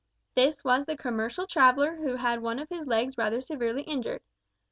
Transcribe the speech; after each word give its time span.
This 0.33 0.63
was 0.63 0.87
the 0.87 0.97
commercial 0.97 1.45
traveller 1.45 1.95
who 1.97 2.15
had 2.15 2.41
one 2.41 2.57
of 2.57 2.69
his 2.69 2.87
legs 2.87 3.19
rather 3.19 3.39
severely 3.39 3.83
injured. 3.83 4.23